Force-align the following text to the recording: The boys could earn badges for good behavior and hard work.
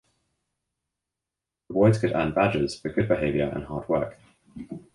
The 1.67 1.75
boys 1.75 1.99
could 1.99 2.15
earn 2.15 2.33
badges 2.33 2.73
for 2.73 2.89
good 2.89 3.07
behavior 3.07 3.47
and 3.53 3.65
hard 3.65 3.87
work. 3.87 4.17